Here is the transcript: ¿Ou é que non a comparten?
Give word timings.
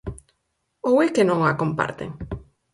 ¿Ou 0.87 0.95
é 1.05 1.07
que 1.15 1.27
non 1.29 1.39
a 1.49 1.57
comparten? 1.61 2.09